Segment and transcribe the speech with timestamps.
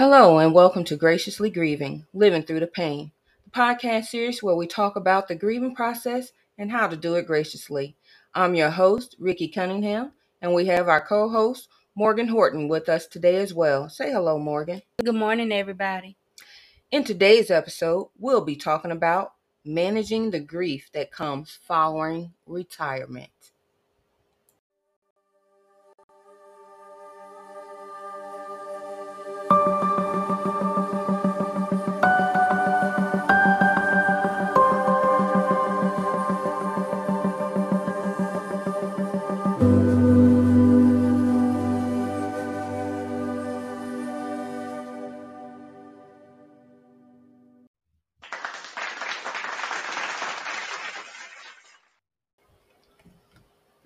[0.00, 3.12] Hello, and welcome to Graciously Grieving Living Through the Pain,
[3.44, 7.26] the podcast series where we talk about the grieving process and how to do it
[7.26, 7.98] graciously.
[8.34, 13.06] I'm your host, Ricky Cunningham, and we have our co host, Morgan Horton, with us
[13.06, 13.90] today as well.
[13.90, 14.80] Say hello, Morgan.
[15.04, 16.16] Good morning, everybody.
[16.90, 19.34] In today's episode, we'll be talking about
[19.66, 23.49] managing the grief that comes following retirement.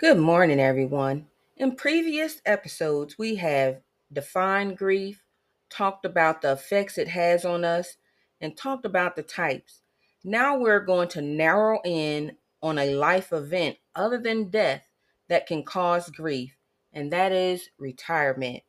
[0.04, 1.28] Good morning, everyone.
[1.56, 3.80] In previous episodes, we have
[4.12, 5.24] defined grief,
[5.70, 7.96] talked about the effects it has on us,
[8.38, 9.80] and talked about the types.
[10.22, 14.86] Now we're going to narrow in on a life event other than death
[15.30, 16.54] that can cause grief,
[16.92, 18.62] and that is retirement.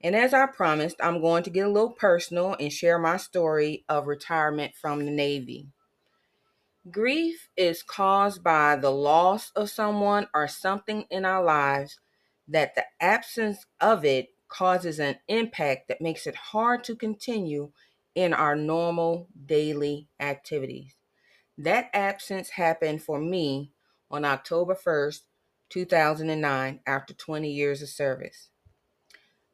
[0.00, 3.84] And as I promised, I'm going to get a little personal and share my story
[3.88, 5.73] of retirement from the Navy.
[6.90, 11.98] Grief is caused by the loss of someone or something in our lives
[12.46, 17.72] that the absence of it causes an impact that makes it hard to continue
[18.14, 20.94] in our normal daily activities.
[21.56, 23.72] That absence happened for me
[24.10, 25.20] on October 1st,
[25.70, 28.50] 2009, after 20 years of service.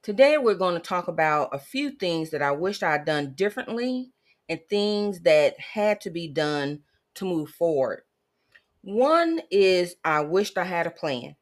[0.02, 4.10] Today, we're going to talk about a few things that I wished I'd done differently
[4.48, 6.80] and things that had to be done
[7.20, 8.04] to move forward.
[8.82, 11.36] One is I wished I had a plan.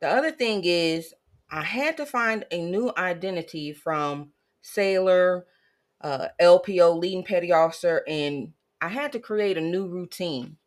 [0.00, 1.14] The other thing is
[1.50, 5.46] I had to find a new identity from sailor,
[6.00, 10.58] uh, LPO, leading petty officer, and I had to create a new routine.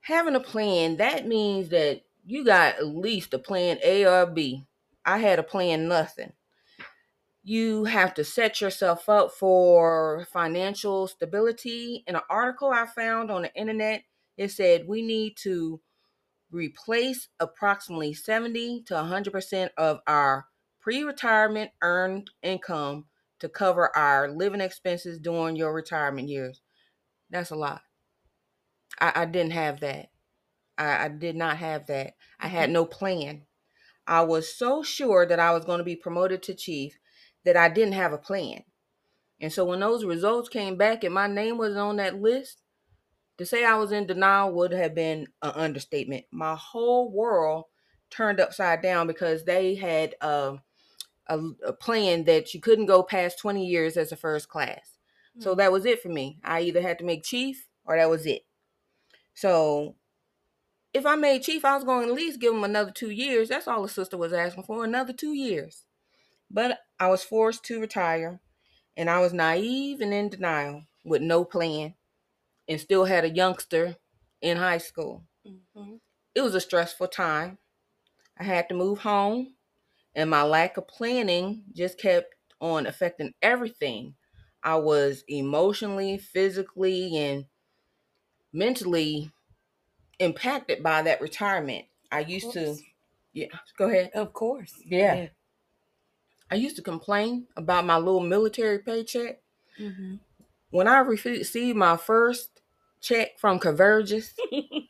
[0.00, 4.66] Having a plan, that means that you got at least a plan A or B.
[5.04, 6.32] I had a plan nothing
[7.42, 12.04] you have to set yourself up for financial stability.
[12.06, 14.04] In an article I found on the internet,
[14.36, 15.80] it said we need to
[16.50, 20.46] replace approximately 70 to 100% of our
[20.80, 23.06] pre retirement earned income
[23.40, 26.60] to cover our living expenses during your retirement years.
[27.28, 27.82] That's a lot.
[29.00, 30.10] I, I didn't have that.
[30.78, 32.14] I, I did not have that.
[32.38, 32.74] I had mm-hmm.
[32.74, 33.42] no plan.
[34.06, 36.98] I was so sure that I was going to be promoted to chief
[37.44, 38.64] that I didn't have a plan.
[39.40, 42.62] And so when those results came back and my name was on that list,
[43.38, 46.26] to say I was in denial would have been an understatement.
[46.30, 47.64] My whole world
[48.10, 50.58] turned upside down because they had a,
[51.26, 54.98] a, a plan that you couldn't go past 20 years as a first class.
[55.40, 55.58] So hmm.
[55.58, 56.38] that was it for me.
[56.44, 58.42] I either had to make chief or that was it.
[59.34, 59.96] So
[60.92, 63.48] if I made chief, I was going to at least give them another two years.
[63.48, 65.84] That's all the sister was asking for, another two years.
[66.52, 68.40] But I was forced to retire,
[68.96, 71.94] and I was naive and in denial with no plan,
[72.68, 73.96] and still had a youngster
[74.42, 75.24] in high school.
[75.46, 75.94] Mm-hmm.
[76.34, 77.58] It was a stressful time.
[78.38, 79.54] I had to move home,
[80.14, 84.14] and my lack of planning just kept on affecting everything.
[84.62, 87.46] I was emotionally, physically, and
[88.52, 89.32] mentally
[90.18, 91.86] impacted by that retirement.
[92.10, 92.76] I used to,
[93.32, 93.46] yeah,
[93.76, 94.10] go ahead.
[94.14, 94.74] Of course.
[94.84, 95.14] Yeah.
[95.14, 95.26] yeah.
[96.52, 99.40] I used to complain about my little military paycheck.
[99.80, 100.16] Mm-hmm.
[100.68, 102.60] When I received my first
[103.00, 104.34] check from Convergys,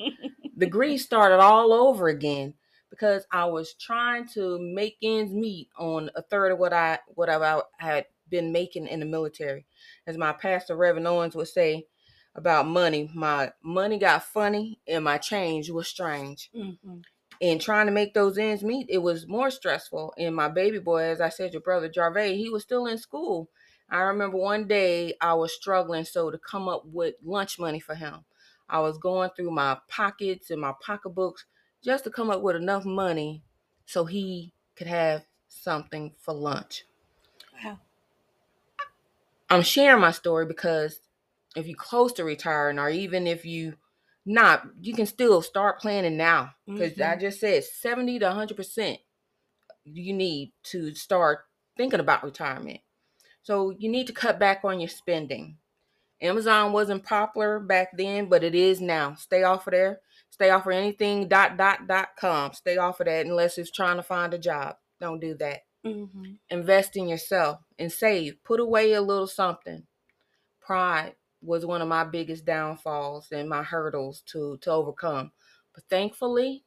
[0.57, 2.55] the grief started all over again
[2.91, 7.29] because I was trying to make ends meet on a third of what I what
[7.29, 9.65] I had been making in the military.
[10.09, 11.87] As my pastor Reverend Owens would say
[12.35, 16.51] about money, my money got funny and my change was strange.
[16.57, 17.03] Mm-hmm
[17.43, 20.15] and trying to make those ends meet, it was more stressful.
[20.17, 23.51] And my baby boy, as I said, your brother Jarvey, he was still in school.
[23.91, 27.97] I remember one day I was struggling so to come up with lunch money for
[27.97, 28.25] him.
[28.69, 31.45] I was going through my pockets and my pocketbooks
[31.83, 33.43] just to come up with enough money
[33.87, 36.85] so he could have something for lunch.
[37.63, 37.81] Wow.
[39.51, 41.01] I'm sharing my story because
[41.57, 43.75] if you're close to retiring or even if you
[44.25, 47.13] not you can still start planning now because mm-hmm.
[47.13, 48.99] I just said 70 to 100 percent
[49.85, 51.41] you need to start
[51.77, 52.81] thinking about retirement.
[53.43, 55.57] So you need to cut back on your spending.
[56.21, 59.15] Amazon wasn't popular back then, but it is now.
[59.15, 60.01] Stay off of there.
[60.31, 62.53] Stay off of anything dot dot dot com.
[62.53, 64.77] Stay off of that unless it's trying to find a job.
[65.01, 65.63] Don't do that.
[65.85, 66.35] Mm-hmm.
[66.51, 68.37] Invest in yourself and save.
[68.45, 69.83] Put away a little something.
[70.61, 75.33] Pride was one of my biggest downfalls and my hurdles to to overcome.
[75.75, 76.65] But thankfully,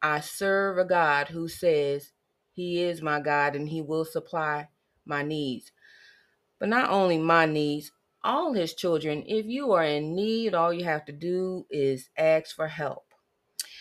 [0.00, 2.12] I serve a God who says
[2.52, 4.68] he is my God and he will supply
[5.04, 5.72] my needs.
[6.58, 10.84] But not only my needs, all his children, if you are in need, all you
[10.84, 13.04] have to do is ask for help.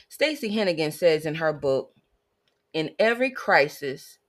[0.09, 1.93] Stacy Henagan says in her book,
[2.73, 4.19] in every crisis,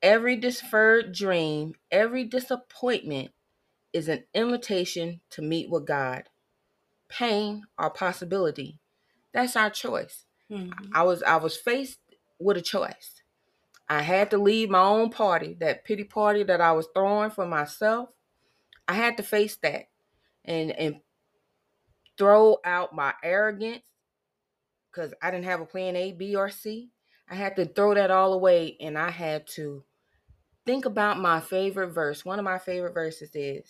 [0.00, 3.32] every deferred dream, every disappointment
[3.92, 6.24] is an invitation to meet with God.
[7.08, 8.78] Pain or possibility,
[9.32, 10.24] that's our choice.
[10.50, 10.90] Mm-hmm.
[10.94, 11.98] I was I was faced
[12.38, 13.22] with a choice.
[13.88, 17.46] I had to leave my own party, that pity party that I was throwing for
[17.46, 18.08] myself.
[18.88, 19.88] I had to face that
[20.44, 21.00] and and
[22.18, 23.82] throw out my arrogance
[24.90, 26.90] because I didn't have a plan A, B, or C.
[27.28, 29.84] I had to throw that all away and I had to
[30.66, 32.24] think about my favorite verse.
[32.24, 33.64] One of my favorite verses is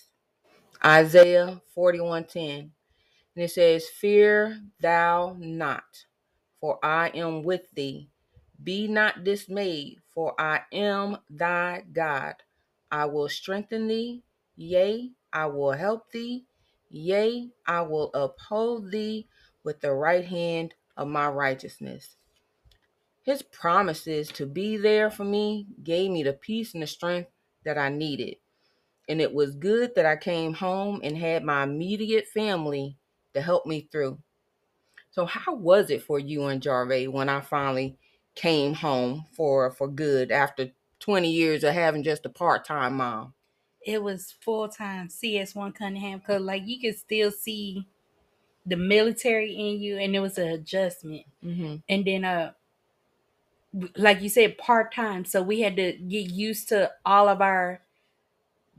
[0.84, 2.70] Isaiah 41:10.
[3.34, 6.06] And it says, Fear thou not,
[6.60, 8.10] for I am with thee.
[8.62, 12.36] Be not dismayed, for I am thy God.
[12.90, 14.22] I will strengthen thee,
[14.56, 16.44] yea, I will help thee,
[16.90, 19.28] yea, I will uphold thee
[19.64, 22.16] with the right hand of my righteousness.
[23.22, 27.30] His promises to be there for me gave me the peace and the strength
[27.64, 28.36] that I needed.
[29.08, 32.96] And it was good that I came home and had my immediate family
[33.34, 34.18] to help me through.
[35.10, 37.96] So how was it for you and Jarve when I finally
[38.34, 40.70] came home for for good after
[41.00, 43.34] 20 years of having just a part-time mom?
[43.84, 47.86] It was full time CS1 Cunningham because, like, you could still see
[48.64, 51.24] the military in you, and it was an adjustment.
[51.44, 51.76] Mm-hmm.
[51.88, 52.52] And then, uh,
[53.96, 55.24] like you said, part time.
[55.24, 57.80] So we had to get used to all of our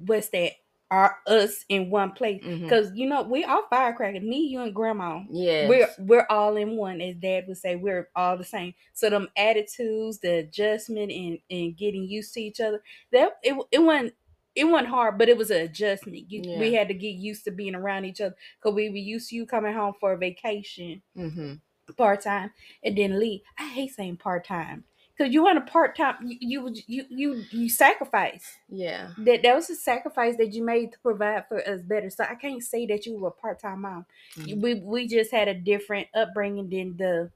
[0.06, 0.54] what's that?
[0.92, 2.62] Our us in one place Mhm.
[2.62, 4.22] because you know we all firecrackers.
[4.22, 5.24] Me, you, and Grandma.
[5.32, 7.76] yeah We're we're all in one, as Dad would say.
[7.76, 8.76] We're all the same.
[8.94, 12.84] So them attitudes, the adjustment, and and getting used to each other.
[13.12, 14.14] That it it wasn't
[14.56, 16.32] it wasn't hard, but it was an adjustment.
[16.32, 19.30] You, We had to get used to being around each other because we were used
[19.30, 21.54] to you coming home for a vacation mm-hmm.
[21.98, 22.52] part time
[22.84, 23.42] and then leave.
[23.58, 24.84] I hate saying part time
[25.18, 26.16] because you want a part time.
[26.24, 29.12] You, you you you you sacrifice Yeah.
[29.20, 32.10] that that was a sacrifice that you made to provide for us better.
[32.10, 34.06] So I can't say that you were a part time mom.
[34.36, 34.62] Mhm.
[34.62, 37.32] We we just had a different upbringing than the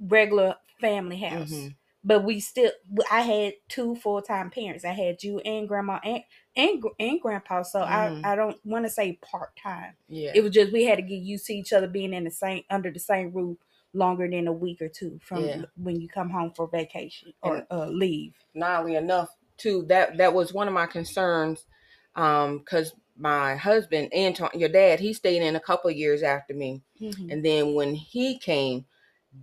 [0.00, 1.50] regular family house.
[1.52, 1.74] Mhm.
[2.04, 2.72] But we still,
[3.12, 4.84] I had two full time parents.
[4.84, 6.24] I had you and grandma and
[6.56, 7.62] and and grandpa.
[7.62, 8.24] So Mhm.
[8.24, 9.94] I I don't want to say part time.
[10.08, 10.32] Yeah.
[10.34, 12.64] It was just we had to get used to each other being in the same
[12.70, 13.58] under the same roof
[13.94, 15.62] longer than a week or two from Yeah.
[15.76, 18.34] when you come home for vacation or uh, leave.
[18.54, 19.28] not only enough
[19.58, 21.66] too that that was one of my concerns
[22.16, 26.54] um because my husband anton your dad he stayed in a couple of years after
[26.54, 27.30] me Mhm.
[27.30, 28.84] and then when he came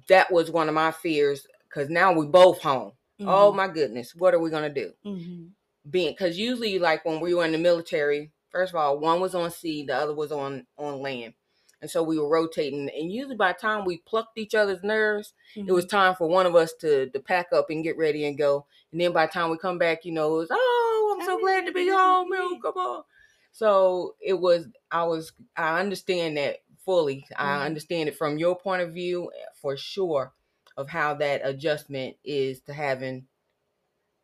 [0.08, 2.92] that was one of my fears because now we both home
[3.22, 3.56] oh Mhm.
[3.56, 5.52] my goodness what are we gonna do Mhm.
[5.90, 9.36] being because usually like when we were in the military first of all one was
[9.36, 11.34] on sea the other was on on land
[11.82, 15.34] and so we were rotating and usually by the time we plucked each other's nerves
[15.56, 15.90] it was Mhm.
[15.90, 18.66] time for one of us to to pack up and get ready and go.
[18.92, 21.40] And then by the time we come back, you know, it was oh, I'm so
[21.40, 22.30] glad to be home.
[22.34, 23.04] Oh, come on.
[23.52, 24.68] So it was.
[24.92, 25.32] I was.
[25.58, 27.26] I understand that fully.
[27.36, 27.66] I Mhm.
[27.66, 29.32] understand it from your point of view
[29.62, 30.34] for sure
[30.78, 33.28] of how that adjustment is to having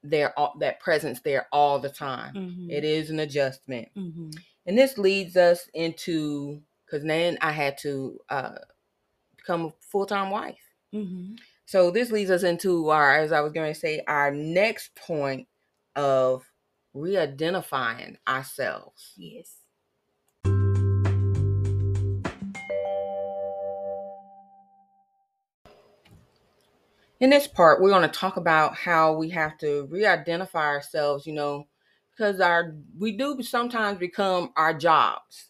[0.04, 2.34] their that presence there all the time.
[2.36, 2.72] Mhm.
[2.72, 3.90] It is an adjustment.
[3.96, 4.36] Mhm.
[4.66, 8.56] And this leads us into because then I had to uh,
[9.38, 10.60] become a full time wife.
[10.94, 11.38] Mhm.
[11.66, 15.48] So this leads us into our, as I was going to say, our next point
[15.96, 16.46] of
[16.94, 19.14] re-identifying ourselves.
[19.18, 19.58] Yes.
[27.20, 31.34] In this part, we're going to talk about how we have to re-identify ourselves, you
[31.34, 31.68] know,
[32.12, 35.50] because our we do sometimes become our jobs.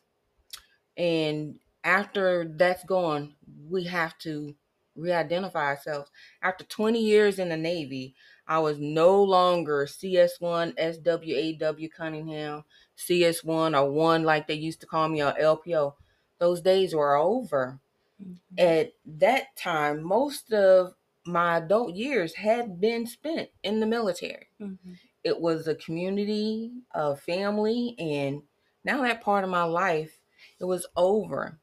[0.97, 3.35] And after that's gone,
[3.69, 4.55] we have to
[4.95, 6.09] re-identify ourselves.
[6.41, 8.15] After 20 years in the Navy,
[8.47, 12.63] I was no longer CS1 SWAW Cunningham,
[12.95, 15.95] CS1 or one like they used to call me or LPO.
[16.37, 17.79] Those days were over.
[18.21, 18.37] Mhm.
[18.57, 24.47] At that time, most of my adult years had been spent in the military.
[24.61, 24.97] Mhm.
[25.23, 28.43] It was a community, a family, and
[28.83, 30.21] now that part of my life,
[30.65, 31.60] it was over.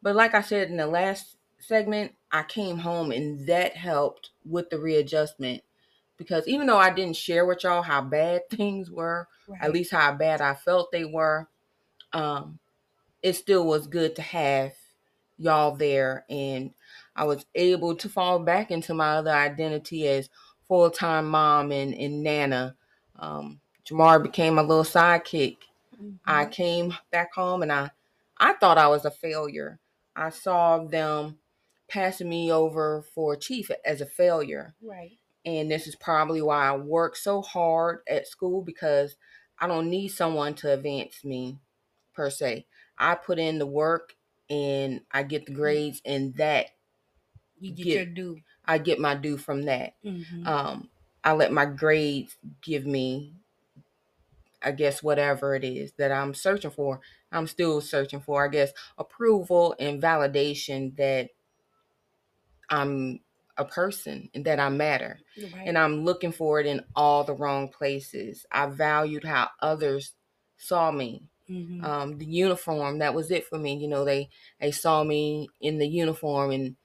[0.00, 4.70] But like I said in the last segment, I came home and that helped with
[4.70, 5.62] the readjustment.
[6.16, 9.62] because even though I didn't share with y'all how bad things were, right.
[9.62, 11.48] at least how bad I felt they were,
[12.12, 12.58] um,
[13.22, 14.72] it still was good to have
[15.36, 16.24] y'all there.
[16.30, 16.72] And
[17.16, 20.30] I was able to fall back into my other identity as
[20.68, 22.76] full time mom and, and Nana.
[23.16, 25.56] Um, Jamar became a little sidekick.
[25.94, 26.16] Mm-hmm.
[26.26, 27.90] I came back home and I,
[28.38, 29.80] I thought I was a failure.
[30.14, 31.38] I saw them
[31.88, 34.74] passing me over for chief as a failure.
[34.82, 35.18] Right.
[35.44, 39.16] And this is probably why I work so hard at school because
[39.58, 41.58] I don't need someone to advance me
[42.14, 42.66] per se.
[42.98, 44.14] I put in the work
[44.50, 45.56] and I get the mm.
[45.56, 46.66] grades and that
[47.60, 48.40] you get, get your due.
[48.64, 49.94] I get my due from that.
[50.04, 50.46] Mm-hmm.
[50.46, 50.90] Um,
[51.24, 53.34] I let my grades give me
[54.62, 58.72] I guess whatever it is that I'm searching for, I'm still searching for, I guess,
[58.96, 61.30] approval and validation that
[62.70, 63.20] I'm
[63.56, 65.18] a person and that I matter.
[65.36, 65.66] Right.
[65.66, 68.46] And I'm looking for it in all the wrong places.
[68.50, 70.12] I valued how others
[70.56, 71.28] saw me.
[71.50, 71.84] Mm-hmm.
[71.84, 73.76] Um, the uniform, that was it for me.
[73.76, 74.28] You know, they
[74.60, 76.76] they saw me in the uniform and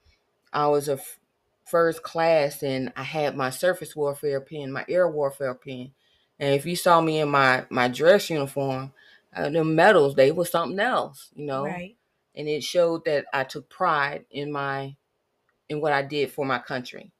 [0.52, 1.18] I was a f-
[1.66, 5.92] first class and I had my surface warfare pin, my air warfare pin.
[6.38, 8.92] And if you saw me in my my dress uniform,
[9.34, 11.64] uh, the medals they were something else, you know.
[11.64, 11.96] Right.
[12.34, 14.96] And it showed that I took pride in my
[15.68, 17.12] in what I did for my country.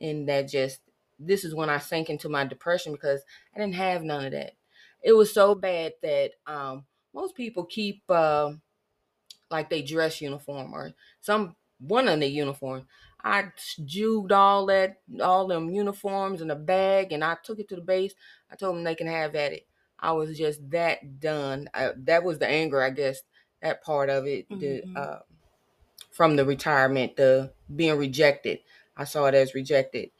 [0.00, 0.80] And that just
[1.18, 3.22] this is when I sank into my depression because
[3.54, 4.52] I didn't have none of that.
[5.02, 8.52] It was so bad that um, most people keep uh,
[9.50, 12.84] like they dress uniform or some one of the uniforms.
[13.22, 13.46] I
[13.84, 17.82] jewed all that, all them uniforms in a bag, and I took it to the
[17.82, 18.14] base.
[18.50, 19.66] I told them they can have at it.
[20.00, 21.68] I was just that done.
[21.74, 23.22] I, that was the anger, I guess.
[23.62, 24.60] That part of it, mm-hmm.
[24.60, 25.18] the uh,
[26.12, 28.60] from the retirement, the being rejected.
[28.96, 30.10] I saw it as rejected.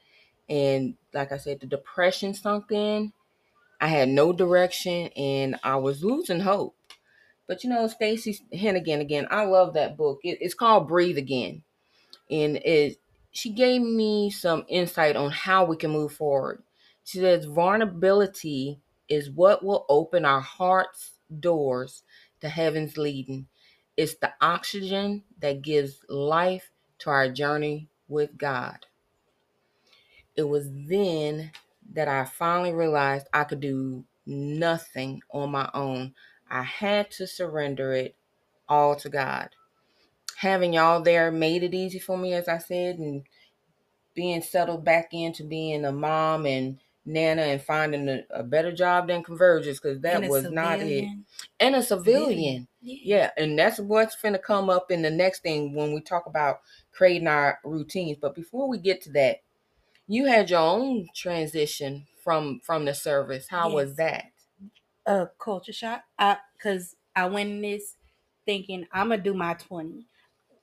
[0.49, 3.13] And like I said, the depression sunk in.
[3.81, 6.75] I had no direction and I was losing hope.
[7.47, 10.21] But you know, Stacy Henagan again, I love that book.
[10.23, 11.63] It, it's called Breathe Again.
[12.31, 12.99] And it
[13.31, 16.63] she gave me some insight on how we can move forward.
[17.05, 22.03] She says vulnerability is what will open our heart's doors
[22.41, 23.47] to heaven's leading.
[23.97, 28.87] It's the oxygen that gives life to our journey with God.
[30.37, 31.51] It was then
[31.93, 36.15] that I finally realized I could do nothing on my own.
[36.51, 38.15] I had to surrender it
[38.69, 39.51] all to God.
[40.37, 43.25] Having y'all there made it easy for me, as I said, and
[44.15, 49.09] being settled back into being a mom and Nana and finding a, a better job
[49.09, 50.55] than Convergys because that was civilian.
[50.55, 51.09] not it.
[51.59, 52.69] And a civilian.
[52.83, 52.97] Yeah.
[53.03, 53.31] yeah.
[53.37, 56.61] And that's what's going to come up in the next thing when we talk about
[56.93, 58.19] creating our routines.
[58.21, 59.39] But before we get to that,
[60.07, 63.49] you had your own transition from from the service.
[63.49, 63.75] How yes.
[63.75, 64.25] was that?
[65.07, 66.03] A culture shock.
[66.19, 67.97] I because I, I went in this
[68.45, 70.07] thinking I'm going to do my 20.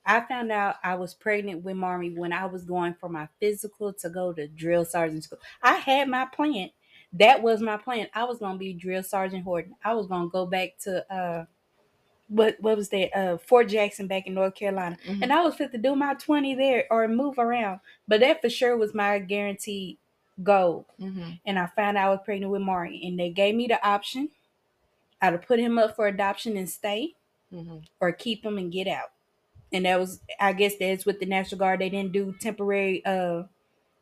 [0.06, 3.92] I found out I was pregnant with Marmy when I was going for my physical
[3.94, 5.40] to go to drill sergeant school.
[5.62, 6.70] I had my plan.
[7.12, 8.06] That was my plan.
[8.14, 9.74] I was gonna be drill sergeant Horton.
[9.84, 11.44] I was gonna go back to uh
[12.28, 13.16] what what was that?
[13.16, 14.96] Uh Fort Jackson back in North Carolina.
[15.06, 15.24] Mm-hmm.
[15.24, 17.80] And I was fit to do my 20 there or move around.
[18.06, 19.98] But that for sure was my guaranteed
[20.42, 20.86] goal.
[21.00, 21.30] Mm-hmm.
[21.46, 23.06] And I found out I was pregnant with Marmy.
[23.06, 24.28] And they gave me the option.
[25.20, 27.14] I'd put him up for adoption and stay
[27.52, 27.78] mm-hmm.
[28.00, 29.10] or keep him and get out
[29.72, 31.80] and that was I guess that's with the National Guard.
[31.80, 33.44] They didn't do temporary uh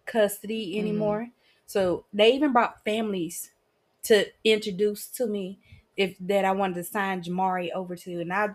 [0.06, 0.86] custody mm-hmm.
[0.86, 1.20] anymore.
[1.20, 1.30] Mm-hmm.
[1.66, 3.50] So they even brought families
[4.04, 5.58] to introduce to me
[5.96, 8.48] if that I wanted to sign Jamari over to, and I,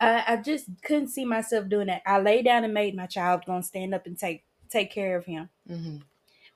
[0.00, 2.02] I, I just couldn't see myself doing that.
[2.06, 5.26] I lay down and made my child gonna stand up and take take care of
[5.26, 5.98] him, mm-hmm.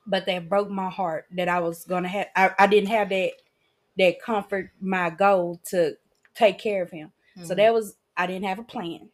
[0.05, 2.27] but that broke my heart that I was gonna have.
[2.35, 3.31] I, I didn't have that
[3.97, 5.95] that comfort, my goal to
[6.35, 7.11] take care of him.
[7.37, 7.47] Mm-hmm.
[7.47, 9.09] So that was I didn't have a plan.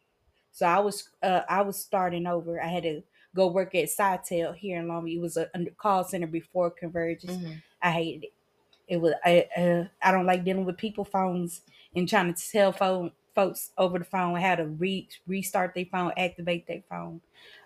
[0.55, 2.61] So I was uh, I was starting over.
[2.61, 3.01] I had to
[3.35, 5.17] go work at Sitel here in Long Beach.
[5.17, 7.25] It was a, a call center before Convergys.
[7.25, 7.51] Mm-hmm.
[7.81, 8.33] I hated it.
[8.87, 11.61] It was I uh, I don't like dealing with people phones
[11.93, 16.13] and trying to tell phone folks over the phone how to re- restart their phone,
[16.15, 17.19] activate their phone.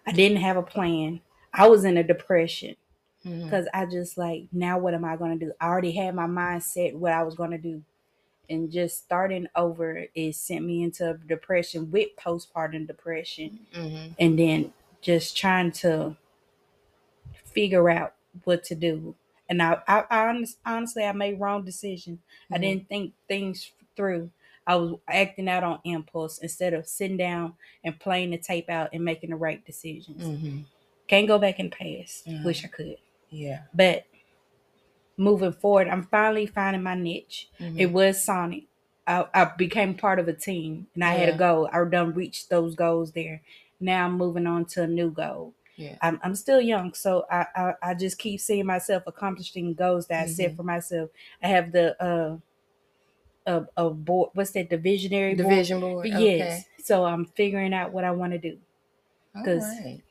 [0.07, 1.21] I didn't have a plan.
[1.53, 2.75] I was in a depression
[3.23, 3.79] because mm-hmm.
[3.79, 5.51] I just like now what am I going to do?
[5.61, 7.83] I already had my mindset what I was going to do
[8.49, 14.11] and just starting over it sent me into depression with postpartum depression mm-hmm.
[14.19, 16.15] and then just trying to
[17.45, 18.13] figure out
[18.43, 19.15] what to do
[19.49, 22.53] and i, I, I honestly i made wrong decision mm-hmm.
[22.53, 24.29] i didn't think things through
[24.67, 27.53] i was acting out on impulse instead of sitting down
[27.83, 30.59] and playing the tape out and making the right decisions mm-hmm.
[31.07, 32.97] can't go back in the past wish i could
[33.31, 33.61] Yeah.
[33.73, 34.05] But
[35.19, 37.49] moving forward, I'm finally finding my niche.
[37.59, 37.79] Mhm.
[37.79, 38.63] It was Sonic.
[39.05, 41.67] I, I became part of a team and I had a goal.
[41.73, 43.41] I done reached those goals there.
[43.79, 45.53] Now I'm moving on to a new goal.
[45.75, 45.95] Yeah.
[46.01, 50.23] I'm, I'm still young, so I, I, I just keep seeing myself accomplishing goals that
[50.23, 50.55] I set Mhm.
[50.57, 51.09] for myself.
[51.41, 52.37] I have the uh
[53.45, 55.49] a, a board what's that the visionary board?
[55.49, 56.05] Division board.
[56.07, 56.65] Yes.
[56.83, 58.57] So I'm figuring out what I want to do.
[59.37, 59.45] Okay.
[59.45, 60.01] 'Cause- Alright.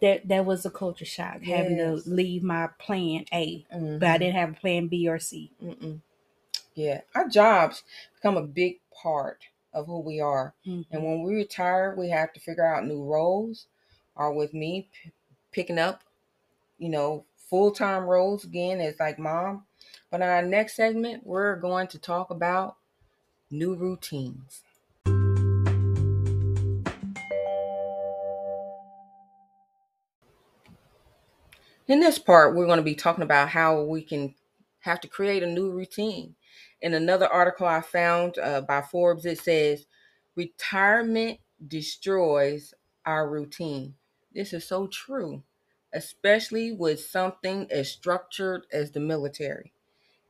[0.00, 3.98] That that was a culture shock having to leave my plan A, Mhm.
[4.00, 5.50] but I didn't have a plan B or C.
[5.62, 6.00] Mm-mm.
[6.74, 7.82] Yeah, our jobs
[8.14, 10.54] become a big part of who we are.
[10.64, 10.86] Mhm.
[10.90, 13.66] And when we retire, we have to figure out new roles.
[14.14, 15.12] Or with me, p-
[15.52, 16.02] picking up,
[16.78, 19.66] you know, full time roles again as like mom.
[20.10, 22.76] But in our next segment, we're going to talk about
[23.50, 24.62] new routines.
[31.88, 34.34] In this part, we're going to be talking about how we can
[34.80, 36.34] have to create a new routine.
[36.82, 39.86] In another article I found uh, by Forbes, it says,
[40.36, 42.74] Retirement destroys
[43.06, 43.94] our routine.
[44.34, 45.42] This is so true,
[45.94, 49.72] especially with something as structured as the military.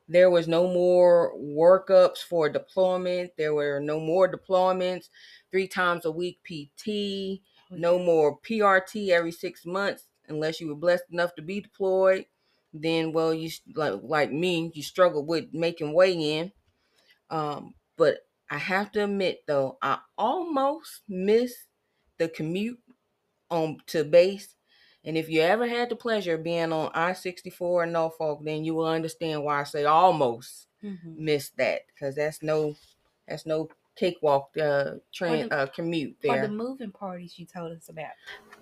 [0.07, 3.31] There was no more workups for deployment.
[3.37, 5.09] There were no more deployments,
[5.51, 11.05] three times a week PT, no more PRT every six months unless you were blessed
[11.11, 12.25] enough to be deployed.
[12.73, 16.51] Then, well, you like like me, you struggle with making way in.
[17.29, 18.19] Um, but
[18.49, 21.55] I have to admit, though, I almost miss
[22.17, 22.81] the commute
[23.49, 24.55] on to base.
[25.03, 28.41] And if you ever had the pleasure of being on I sixty four in Norfolk,
[28.43, 31.15] then you will understand why I say almost Mhm.
[31.15, 32.75] miss that because that's no
[33.27, 36.47] that's no cakewalk uh train the- uh commute Or there.
[36.47, 38.11] the moving parties you told us about.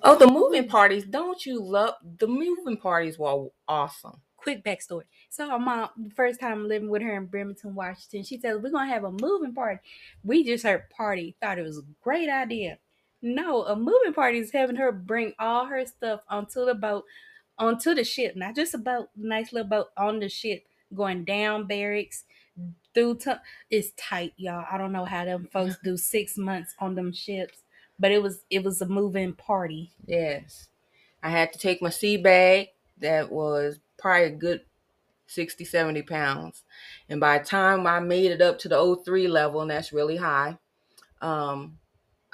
[0.04, 1.06] Oh, the moving parties!
[1.06, 3.18] Don't you love the moving parties?
[3.20, 4.20] Were awesome.
[4.38, 5.04] Quick backstory.
[5.30, 8.88] So mom, the first time living with her in Bremerton, Washington, she said we're gonna
[8.88, 9.80] have a moving party.
[10.24, 12.78] We just heard party, thought it was a great idea.
[13.22, 17.04] No, a moving party is having her bring all her stuff onto the boat,
[17.58, 21.66] onto the ship, not just a boat, nice little boat on the ship, going down
[21.68, 22.24] barracks,
[22.94, 23.18] through.
[23.20, 24.66] To- it's tight, y'all.
[24.72, 27.64] I don't know how them folks do six months on them ships,
[28.00, 29.92] but it was it was a moving party.
[30.06, 30.68] Yes,
[31.24, 34.62] I had to take my sea bag that was probably a good
[35.28, 36.64] 60, 70 pounds,
[37.10, 40.18] and by the time I made it up to the 03 level, and that's really
[40.18, 40.58] high,
[41.22, 41.80] um,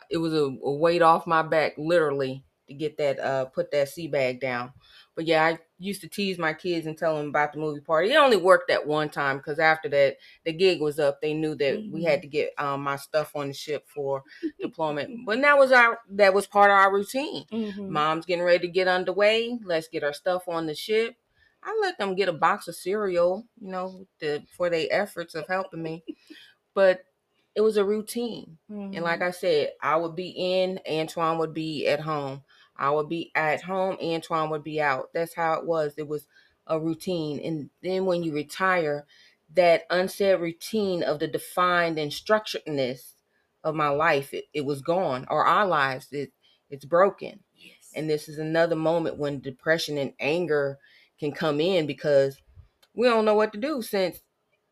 [0.10, 3.90] it was a, a weight off my back literally to get that uh put that
[3.90, 4.74] sea bag down.
[5.16, 8.12] But yeah, I used to tease my kids and tell them about the movie party.
[8.12, 11.22] It only worked that one time because after that the gig was up.
[11.22, 14.24] They knew that we had to get um my stuff on the ship for
[14.60, 15.26] deployment.
[15.26, 17.46] But that was our that was part of our routine.
[17.52, 17.90] Mhm.
[17.90, 19.60] Mom's getting ready to get underway.
[19.64, 21.16] Let's get our stuff on the ship.
[21.64, 25.48] I let them get a box of cereal, you know, the, for their efforts of
[25.48, 26.04] helping me.
[26.74, 27.06] But
[27.56, 28.58] it was a routine.
[28.96, 32.44] And like I said, I would be in, Antoine would be at home.
[32.76, 35.10] I would be at home, Antoine would be out.
[35.14, 35.94] That's how it was.
[35.98, 36.28] It was
[36.68, 37.40] a routine.
[37.40, 39.06] And then when you retire,
[39.56, 43.14] that unsaid routine of the defined and structuredness
[43.64, 45.26] of my life, it, it was gone.
[45.30, 46.32] Or our lives, it
[46.70, 47.40] it's broken.
[47.56, 47.92] yes.
[47.96, 50.80] And this is another moment when depression and anger
[51.20, 52.38] can come in because
[52.96, 54.24] we don't know what to do since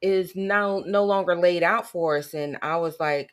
[0.02, 2.34] it is now no longer laid out for us.
[2.34, 3.30] And I was like,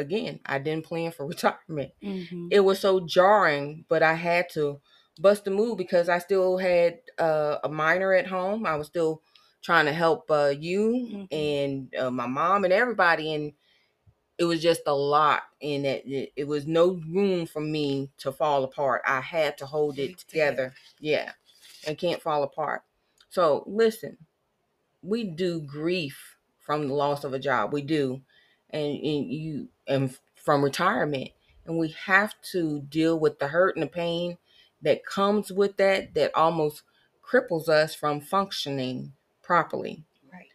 [0.00, 1.92] again, I didn't plan for retirement.
[2.02, 2.48] Mhm.
[2.50, 4.80] It was so jarring, but I had to
[5.18, 8.66] bust a move because I still had uh, a minor at home.
[8.66, 9.22] I was still
[9.62, 11.28] trying to help uh, you Mhm.
[11.32, 13.34] and uh, my mom and everybody.
[13.34, 13.52] And
[14.38, 18.32] it was just a lot and it, it, it was no room for me to
[18.32, 21.32] fall apart i had to hold it together yeah
[21.86, 22.82] and can't fall apart
[23.28, 24.16] so listen
[25.02, 28.22] we do grief from the loss of a job we do
[28.72, 31.30] and, and you and from retirement
[31.66, 34.38] and we have to deal with the hurt and the pain
[34.82, 36.82] that comes with that that almost
[37.24, 40.48] cripples us from functioning properly Right.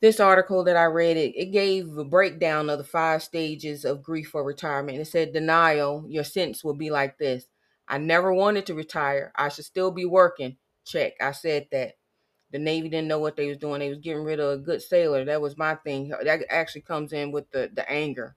[0.00, 4.02] this article that I read, it, it gave a breakdown of the five stages of
[4.02, 4.98] grief for retirement.
[5.00, 7.46] It said denial, your sentence will be like this.
[7.88, 9.32] I never wanted to retire.
[9.36, 10.58] I should still be working.
[10.86, 11.14] Check.
[11.20, 11.97] I said that.
[12.50, 13.80] The Navy didn't know what they was doing.
[13.80, 15.24] They was getting rid of a good sailor.
[15.24, 16.08] That was my thing.
[16.24, 18.36] That actually comes in with the, the anger.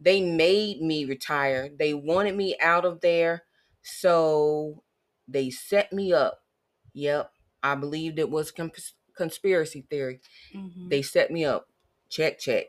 [0.00, 1.70] They made me retire.
[1.76, 3.44] They wanted me out of there.
[3.82, 4.82] So
[5.28, 6.40] they set me up.
[6.94, 7.30] Yep.
[7.62, 10.20] I believed it was cons- conspiracy theory.
[10.54, 10.90] Mhm.
[10.90, 11.68] They set me up.
[12.08, 12.66] Check, check.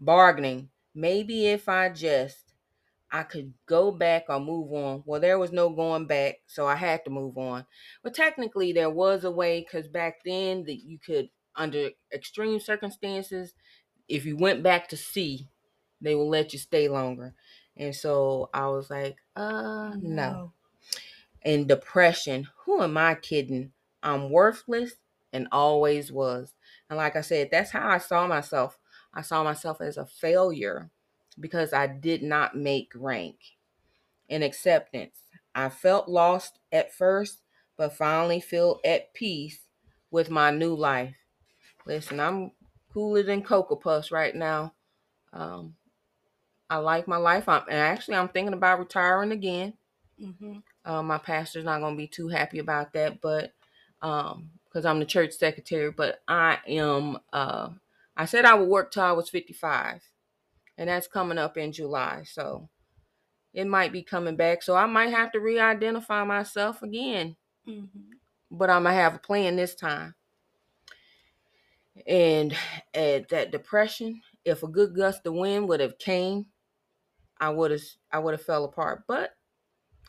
[0.00, 0.70] Bargaining.
[0.94, 2.43] Maybe if I just,
[3.14, 5.04] I could go back or move on.
[5.06, 7.64] Well, there was no going back, so I had to move on.
[8.02, 13.54] But technically, there was a way because back then that you could, under extreme circumstances,
[14.08, 15.48] if you went back to sea,
[16.00, 17.34] they will let you stay longer.
[17.76, 20.32] And so I was like, uh, no.
[20.32, 20.52] no.
[21.42, 23.70] And depression, who am I kidding?
[24.02, 24.94] I'm worthless
[25.32, 26.52] and always was.
[26.90, 28.76] And like I said, that's how I saw myself.
[29.14, 30.90] I saw myself as a failure
[31.38, 33.36] because I did not make rank.
[34.28, 35.16] In acceptance,
[35.54, 37.40] I felt lost at first,
[37.76, 39.60] but finally feel at peace
[40.10, 41.14] with my new life.
[41.86, 42.52] Listen, I'm
[42.92, 44.72] cooler than Cocoa Puffs right now.
[45.32, 45.74] Um,
[46.70, 47.48] I like my life.
[47.48, 49.74] I'm, and actually, I'm thinking about retiring again.
[50.20, 50.58] Mm-hmm.
[50.84, 53.52] Uh, my pastor's not going to be too happy about that, but
[54.00, 55.90] um, because I'm the church secretary.
[55.90, 57.18] But I am.
[57.32, 57.70] Uh,
[58.16, 60.00] I said I would work till I was 55
[60.76, 62.22] and that's coming up in July.
[62.26, 62.68] So
[63.52, 64.62] it might be coming back.
[64.62, 67.36] So I might have to re identify myself again.
[67.68, 68.00] Mm-hmm.
[68.50, 70.14] But I'm going to have a plan this time.
[72.06, 72.56] And
[72.92, 76.46] at that depression, if a good gust of wind would have came,
[77.40, 77.82] I would have
[78.12, 79.04] I would have fell apart.
[79.06, 79.30] But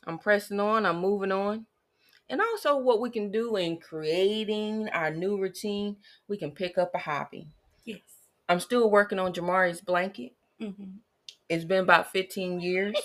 [0.06, 1.66] I'm pressing on, I'm moving on.
[2.30, 5.98] And also what we can do in creating our new routine,
[6.28, 7.48] we can pick up a hobby.
[7.86, 8.00] Yes.
[8.50, 10.35] I'm still working on Jamari's blanket.
[10.62, 10.98] Mm-hmm.
[11.50, 12.96] It's been about 15 years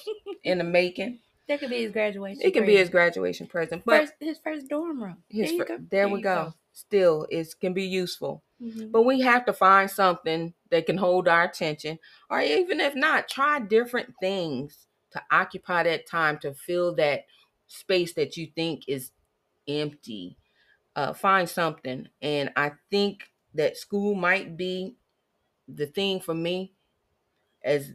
[0.45, 1.19] in the making.
[1.49, 2.43] That could be his graduation.
[2.45, 5.17] It can be his graduation present, but first, his first dorm room.
[5.29, 6.35] His there, fir- there, there we go.
[6.45, 6.55] go.
[6.73, 8.93] Still, it can be useful, mm-hmm.
[8.93, 11.99] but we have to find something that can hold our attention,
[12.31, 17.25] or even if not, try different things to occupy that time to fill that
[17.67, 19.11] space that you think is
[19.67, 20.37] empty.
[20.95, 24.95] Uh, find something, and I think that school might be
[25.67, 26.75] the thing for me
[27.65, 27.93] as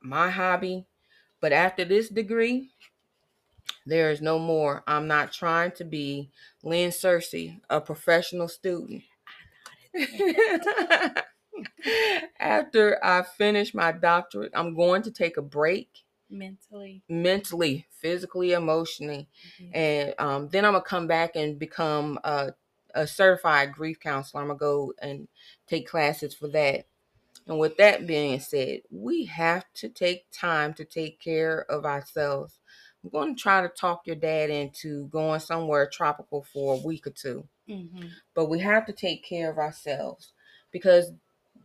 [0.00, 0.86] my hobby.
[1.40, 2.70] But after this degree,
[3.86, 4.82] there is no more.
[4.86, 6.30] I'm not trying to be
[6.62, 9.02] Lynn Searcy, a professional student.
[12.38, 19.28] after I finish my doctorate, I'm going to take a break mentally, mentally, physically, emotionally,
[19.60, 19.74] mm-hmm.
[19.74, 22.52] and um, then I'm gonna come back and become a,
[22.94, 24.42] a certified grief counselor.
[24.42, 25.28] I'm gonna go and
[25.66, 26.86] take classes for that.
[27.48, 32.58] And with that being said, we have to take time to take care of ourselves.
[33.02, 37.06] I'm going to try to talk your dad into going somewhere tropical for a week
[37.06, 38.06] or 2 mm-hmm.
[38.34, 40.32] But we have to take care of ourselves
[40.72, 41.12] because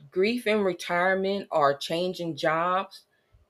[0.09, 3.01] grief and retirement or changing jobs,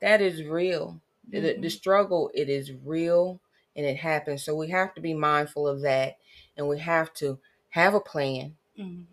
[0.01, 0.99] that is real.
[1.29, 1.35] Mm-hmm.
[1.35, 1.67] The, the mm-hmm.
[1.67, 3.39] struggle, it is real
[3.75, 4.43] and it happens.
[4.43, 6.17] So we have to be mindful of that
[6.57, 7.37] and we have to
[7.69, 8.55] have a plan.
[8.79, 9.03] Mm-hmm.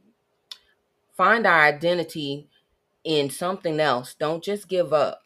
[1.17, 2.49] Find our identity
[3.05, 4.15] in something else.
[4.15, 5.23] Don't just give up.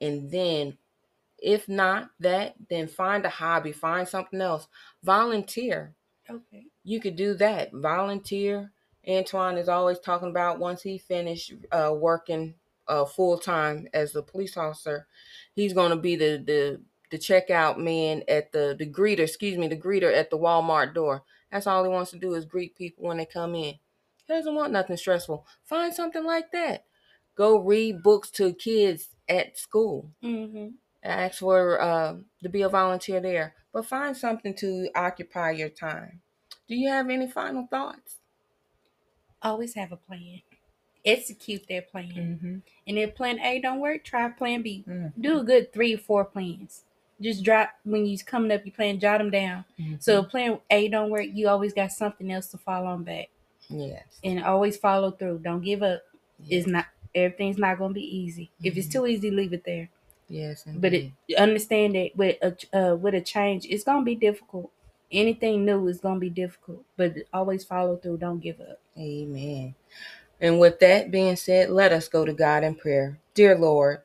[0.00, 0.78] And then,
[1.38, 4.68] if not that, then find a hobby, find something else.
[5.02, 5.94] Volunteer.
[6.28, 6.66] Okay.
[6.84, 7.72] You could do that.
[7.72, 8.72] Volunteer.
[9.08, 12.54] Antoine is always talking about once he finished uh, working
[12.90, 15.06] uh, full time as a police officer,
[15.54, 19.68] he's going to be the the the checkout man at the the greeter, excuse me,
[19.68, 21.22] the greeter at the Walmart door.
[21.50, 23.74] That's all he wants to do is greet people when they come in.
[24.30, 25.44] He doesn't want nothing stressful.
[25.64, 26.84] Find something like that.
[27.34, 30.12] Go read books to kids at school.
[30.22, 30.68] Mm-hmm.
[31.02, 32.14] Ask for uh,
[32.44, 36.20] to be a volunteer there, but find something to occupy your time.
[36.68, 38.18] Do you have any final thoughts?
[39.42, 40.42] Always have a plan.
[41.04, 42.38] Execute that plan.
[42.40, 42.58] Mm-hmm.
[42.86, 44.84] And if plan A don't work, try plan B.
[44.86, 45.20] Mm-hmm.
[45.20, 46.84] Do a good three or four plans.
[47.20, 49.64] Just drop when you coming up, you plan, jot them down.
[49.80, 49.94] Mm-hmm.
[49.98, 53.28] So if plan A don't work, you always got something else to fall on back.
[53.70, 54.04] Yes.
[54.24, 55.38] And always follow through.
[55.38, 56.02] Don't give up.
[56.40, 56.60] Yes.
[56.62, 58.44] It's not everything's not going to be easy.
[58.44, 58.66] Mm-hmm.
[58.66, 58.98] If it's mm-hmm.
[58.98, 59.88] too easy, leave it there.
[60.28, 60.66] Yes.
[60.66, 60.80] Indeed.
[60.80, 64.70] But it, understand that with a uh, with a change, it's going to be difficult.
[65.12, 68.18] Anything new is going to be difficult, but always follow through.
[68.18, 68.78] Don't give up.
[68.96, 69.74] Amen.
[70.40, 73.18] And with that being said, let us go to God in prayer.
[73.34, 74.02] Dear Lord,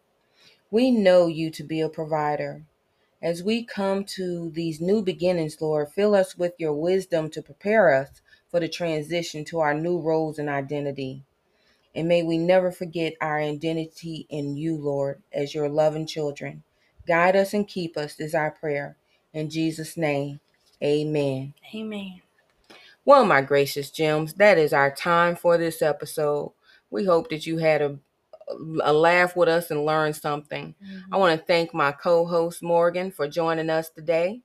[0.71, 2.63] we know you to be a provider.
[3.21, 7.93] As we come to these new beginnings, Lord, fill us with your wisdom to prepare
[7.93, 11.23] us for the transition to our new roles and identity.
[11.93, 16.63] And may we never forget our identity in you, Lord, as your loving children.
[17.07, 18.97] Guide us and keep us is our prayer.
[19.33, 20.39] In Jesus' name,
[20.83, 21.53] amen.
[21.73, 22.21] Amen.
[23.05, 26.53] Well, my gracious gems, that is our time for this episode.
[26.89, 27.99] We hope that you had a,
[28.83, 30.73] a laugh with us and learned something.
[30.83, 31.13] Mm-hmm.
[31.13, 34.41] I want to thank my co host, Morgan, for joining us today,